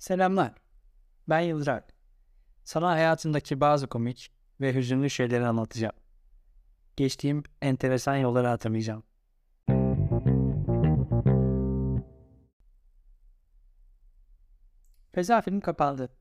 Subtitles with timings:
[0.00, 0.54] Selamlar.
[1.28, 1.80] Ben Yıldıray.
[2.64, 5.94] Sana hayatımdaki bazı komik ve hüzünlü şeyleri anlatacağım.
[6.96, 9.02] Geçtiğim enteresan yolları hatırlayacağım.
[15.12, 16.12] Feza film kapandı.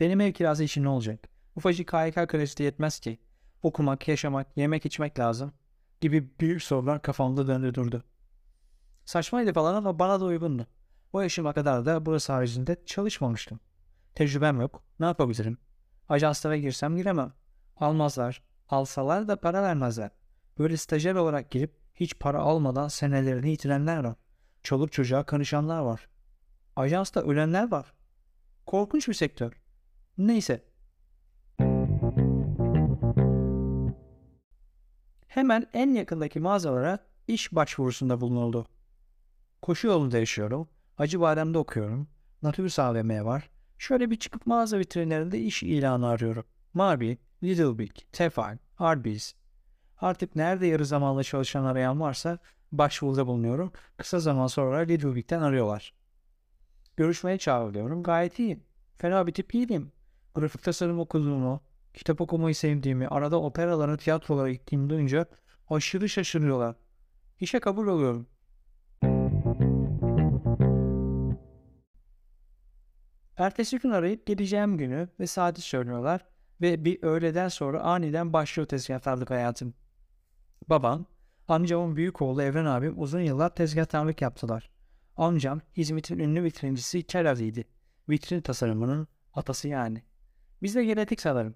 [0.00, 1.28] Benim ev kirası işi ne olacak?
[1.56, 3.18] Ufacık KYK kredisi yetmez ki.
[3.62, 5.52] Okumak, yaşamak, yemek içmek lazım
[6.00, 8.04] gibi büyük sorular kafamda döndü durdu.
[9.04, 10.66] Saçmaydı falan ama bana da uygundu.
[11.12, 13.60] O yaşıma kadar da burası haricinde çalışmamıştım.
[14.14, 14.82] Tecrübem yok.
[15.00, 15.58] Ne yapabilirim?
[16.08, 17.32] Ajanslara girsem giremem.
[17.76, 18.42] Almazlar.
[18.68, 20.10] Alsalar da para vermezler.
[20.58, 24.14] Böyle stajyer olarak girip hiç para almadan senelerini yitirenler var.
[24.62, 26.08] Çoluk çocuğa karışanlar var.
[26.76, 27.92] Ajansta ölenler var.
[28.66, 29.52] Korkunç bir sektör.
[30.18, 30.64] Neyse.
[35.28, 38.66] Hemen en yakındaki mağazalara iş başvurusunda bulunuldu.
[39.62, 40.68] Koşu yolunda yaşıyorum.
[40.98, 42.08] Acıbadem'de okuyorum.
[42.42, 43.50] Natürs AVM var.
[43.78, 46.44] Şöyle bir çıkıp mağaza vitrinlerinde iş ilanı arıyorum.
[46.74, 49.34] Marby, Little Big, Tefal, Arby's.
[49.98, 52.38] Artık nerede yarı zamanlı çalışan arayan varsa
[52.72, 53.72] başvuruda bulunuyorum.
[53.96, 55.94] Kısa zaman sonra Little Big'ten arıyorlar.
[56.96, 58.02] Görüşmeye çağrılıyorum.
[58.02, 58.64] Gayet iyiyim.
[58.96, 59.92] Fena bir tip değilim.
[60.34, 61.60] Grafik tasarım okuduğumu,
[61.94, 65.26] kitap okumayı sevdiğimi, arada operalara, tiyatrolara gittiğimi duyunca
[65.70, 66.76] aşırı şaşırıyorlar.
[67.40, 68.26] İşe kabul oluyorum.
[73.38, 76.26] Ertesi gün arayıp geleceğim günü ve saati söylüyorlar
[76.60, 79.74] ve bir öğleden sonra aniden başlıyor tezgahtarlık hayatım.
[80.68, 81.06] Babam,
[81.48, 84.70] amcamın büyük oğlu Evren abim uzun yıllar tezgahtarlık yaptılar.
[85.16, 87.60] Amcam hizmetin ünlü vitrincisi Keraz'ıydı.
[88.08, 90.02] Vitrin tasarımının atası yani.
[90.62, 91.54] Biz de genetik sanırım.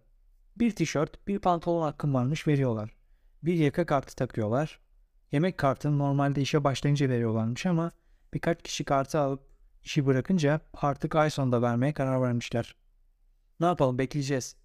[0.57, 2.97] Bir tişört, bir pantolon hakkım varmış veriyorlar.
[3.43, 4.81] Bir yaka kartı takıyorlar.
[5.33, 7.91] Yemek kartını normalde işe başlayınca veriyorlarmış ama
[8.35, 9.52] birkaç kişi kartı alıp
[9.85, 12.77] işi bırakınca artık ay sonunda vermeye karar vermişler.
[13.61, 14.57] Ne yapalım bekleyeceğiz.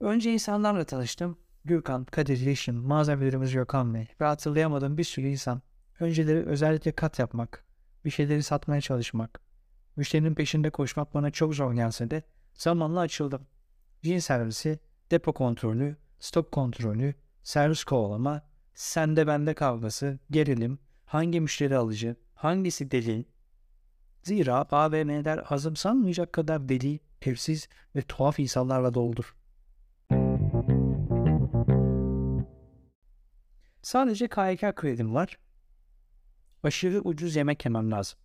[0.00, 1.38] Önce insanlarla tanıştım.
[1.64, 5.62] Gürkan, Kadir, Yeşim, malzemelerimiz Gökhan Bey ve hatırlayamadığım bir sürü insan.
[6.00, 7.64] Önceleri özellikle kat yapmak,
[8.04, 9.40] bir şeyleri satmaya çalışmak.
[9.96, 12.22] Müşterinin peşinde koşmak bana çok zor gelse de
[12.54, 13.46] zamanla açıldım.
[14.02, 14.78] Cin servisi,
[15.10, 18.42] depo kontrolü, stok kontrolü, servis kovalama,
[18.74, 23.26] sende bende kavgası, gerilim, hangi müşteri alıcı, hangisi deli.
[24.24, 29.36] Zira AVM'ler azımsanmayacak kadar deli, evsiz ve tuhaf insanlarla doldur.
[33.82, 35.38] Sadece KYK kredim var.
[36.62, 38.18] Aşırı ucuz yemek yemem lazım.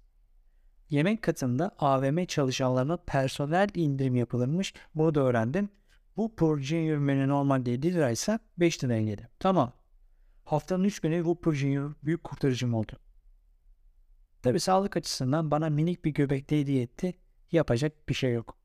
[0.90, 4.74] Yemek katında AVM çalışanlarına personel indirim yapılırmış.
[4.96, 5.70] Bunu da öğrendim.
[6.18, 9.30] Bu proje yürümeni normalde 7 liraysa 5 liraya geldi.
[9.40, 9.74] Tamam.
[10.46, 13.00] Haftanın 3 günü bu proje büyük kurtarıcım oldu.
[14.42, 17.14] Tabi sağlık açısından bana minik bir göbek de hediye etti.
[17.52, 18.58] Yapacak bir şey yok.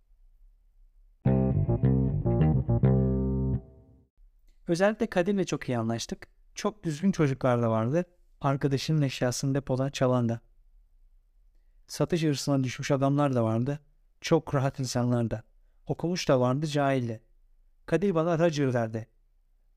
[4.68, 6.28] Özellikle Kadir'le çok iyi anlaştık.
[6.54, 8.04] Çok düzgün çocuklar da vardı.
[8.40, 10.40] Arkadaşının eşyasını depodan çalan da.
[11.86, 13.80] Satış hırsına düşmüş adamlar da vardı.
[14.20, 15.42] Çok rahat insanlar da.
[15.86, 17.20] Okumuş da vardı cahil de.
[17.86, 19.08] Kadir bana Roger derdi.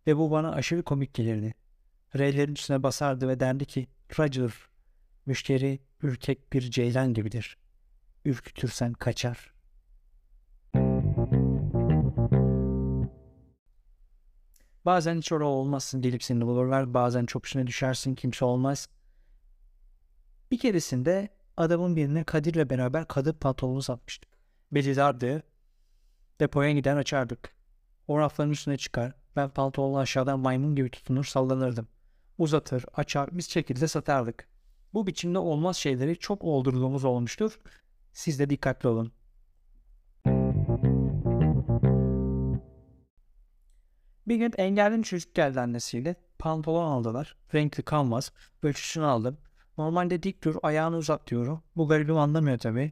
[0.07, 1.53] Ve bu bana aşırı komik gelirdi.
[2.16, 3.88] R'lerin üstüne basardı ve derdi ki
[4.19, 4.52] Roger,
[5.28, 7.58] müşteri ürkek bir ceylan gibidir.
[8.26, 9.54] Ürkütürsen kaçar.
[14.86, 16.94] Bazen hiç orada olmazsın gelip seni bulurlar.
[16.94, 18.90] Bazen çok üstüne düşersin kimse olmaz.
[20.52, 24.30] Bir keresinde adamın birine Kadir'le beraber kadın pantolonu satmıştık.
[24.72, 25.44] Beli dardı.
[26.40, 27.56] Depoya giden açardık.
[28.08, 29.14] O rafların üstüne çıkar.
[29.36, 31.88] Ben pantolonu aşağıdan maymun gibi tutunur sallanırdım.
[32.38, 34.56] Uzatır, açar, biz şekilde satardık.
[34.94, 37.59] Bu biçimde olmaz şeyleri çok oldurduğumuz olmuştur.
[38.14, 39.12] Siz de dikkatli olun.
[44.28, 46.16] Bir gün engelli çocuk geldi annesiyle.
[46.40, 47.36] Pantolon aldılar.
[47.53, 48.31] Renkli kanvas.
[48.64, 49.38] Ölçüsünü aldım.
[49.78, 51.64] Normalde dik dur ayağını uzat diyorum.
[51.75, 52.92] Bu garibim anlamıyor tabii.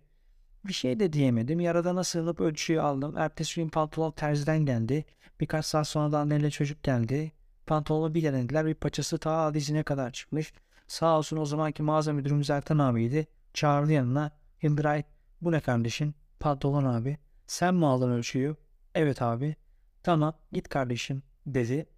[0.68, 1.60] Bir şey de diyemedim.
[1.60, 3.18] Yaradana sığınıp ölçüyü aldım.
[3.18, 5.06] Ertesi gün pantolon terziden geldi.
[5.40, 7.32] Birkaç saat sonra da anneyle çocuk geldi.
[7.66, 8.66] Pantolonu bir denediler.
[8.66, 10.54] Bir paçası ta dizine kadar çıkmış.
[10.88, 13.28] Sağ olsun o zamanki mağaza müdürümüz Ertan abiydi.
[13.54, 14.32] Çağırdı yanına.
[14.62, 15.04] Yıldıray
[15.42, 16.16] bu ne kardeşin?
[16.40, 17.18] Pantolon abi.
[17.48, 18.56] Sen mi aldın ölçüyü?
[18.96, 19.56] Evet abi.
[20.04, 21.90] Tamam git kardeşim dedi.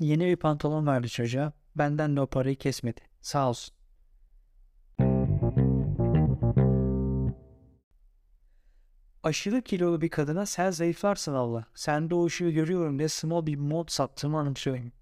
[0.00, 1.52] Yeni bir pantolon verdi çocuğa.
[1.76, 3.00] Benden de o parayı kesmedi.
[3.20, 3.74] Sağ olsun.
[9.22, 11.64] Aşırı kilolu bir kadına sen zayıflarsın Allah.
[11.74, 14.92] Sende o ışığı görüyorum diye small bir mod sattığımı anımsıyorum.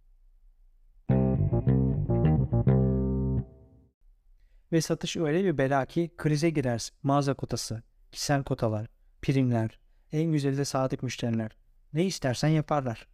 [4.76, 6.96] Ve satış öyle bir bela ki krize girersin.
[7.02, 7.82] Mağaza kotası.
[8.12, 8.86] kişisel kotalar,
[9.22, 9.80] primler,
[10.12, 11.56] en güzeli de sadık müşteriler.
[11.92, 13.08] Ne istersen yaparlar.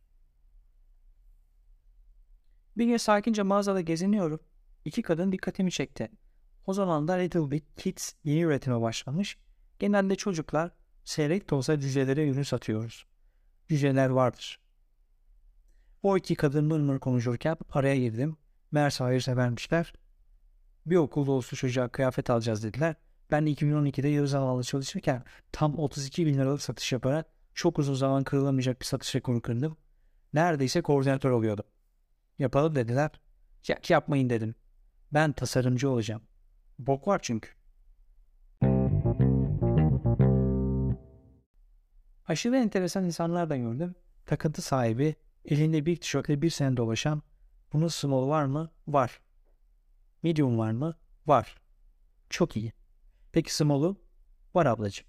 [2.76, 4.40] Bir gün sakince mağazada geziniyorum.
[4.84, 6.10] İki kadın dikkatimi çekti.
[6.66, 9.38] O zaman da Little Big Kids yeni üretime başlamış.
[9.78, 10.70] Genelde çocuklar
[11.04, 13.06] seyrek de olsa cücelere ürün satıyoruz.
[13.68, 14.60] Cüceler vardır.
[16.02, 18.36] O iki kadın mır mır konuşurken araya girdim.
[18.72, 20.01] Meğerse hayırsevermişler.
[20.86, 22.94] Bir okul dolusu çocuğa kıyafet alacağız dediler.
[23.30, 28.80] Ben 2012'de yarı zamanlı çalışırken tam 32 bin liralık satış yaparak çok uzun zaman kırılamayacak
[28.80, 29.76] bir satış rekoru kırdım.
[30.34, 31.64] Neredeyse koordinatör oluyordum.
[32.38, 33.10] Yapalım dediler.
[33.68, 34.54] Ya, yapmayın dedim.
[35.12, 36.22] Ben tasarımcı olacağım.
[36.78, 37.50] Bok var çünkü.
[42.26, 43.94] Aşırı enteresan insanlar da gördüm.
[44.26, 45.14] Takıntı sahibi,
[45.44, 47.22] elinde bir tişörtle bir sene dolaşan.
[47.72, 48.70] Bunun small var mı?
[48.88, 49.20] Var.
[50.22, 50.96] Medium var mı?
[51.26, 51.56] Var.
[52.30, 52.72] Çok iyi.
[53.32, 54.00] Peki small'u?
[54.54, 55.06] Var ablacığım.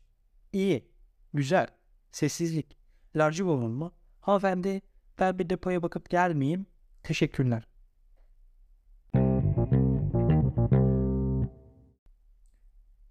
[0.53, 0.91] İyi.
[1.33, 1.67] Güzel.
[2.11, 2.77] Sessizlik.
[3.15, 3.93] Large'ı bulun mu?
[4.21, 4.81] Hanımefendi
[5.19, 6.65] ben bir depoya bakıp gelmeyeyim.
[7.03, 7.67] Teşekkürler.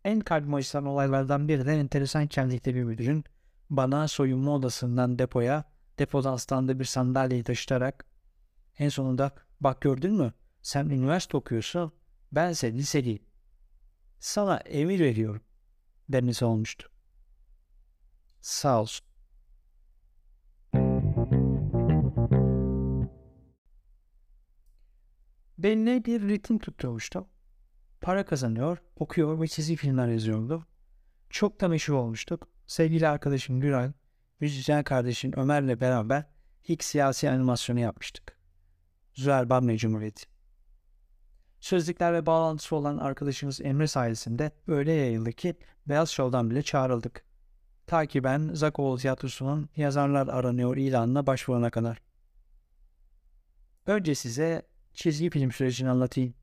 [0.04, 3.24] En kalbimi acıtan olaylardan biri de enteresan kendlikte bir müdürün
[3.70, 5.64] bana soyunma odasından depoya,
[5.98, 8.06] depodan standa bir sandalyeyi taşıtarak
[8.78, 10.32] en sonunda bak gördün mü
[10.62, 11.92] sen üniversite okuyorsun
[12.32, 13.22] bense liseliyim.
[14.20, 15.42] Sana emir veriyorum
[16.08, 16.88] demesi olmuştu.
[18.40, 19.06] Sağ olsun.
[25.58, 27.28] Belli bir ritim tutturmuştum.
[28.00, 30.66] Para kazanıyor, okuyor ve çizgi filmler yazıyordu.
[31.30, 32.48] Çok da meşhur olmuştuk.
[32.66, 33.92] Sevgili arkadaşım Güray,
[34.40, 36.24] müzisyen kardeşim Ömer'le beraber
[36.68, 38.38] ilk siyasi animasyonu yapmıştık.
[39.14, 40.31] Zühal Bamya Cumhuriyeti.
[41.62, 45.54] Sözlükler ve bağlantısı olan arkadaşımız Emre sayesinde öyle yayıldı ki
[45.86, 47.24] Beyaz Show'dan bile çağrıldık.
[47.86, 52.02] Ta ki ben Zakoğlu Tiyatrosu'nun yazarlar aranıyor ilanına başvurana kadar.
[53.86, 54.62] Önce size
[54.94, 56.34] çizgi film sürecini anlatayım.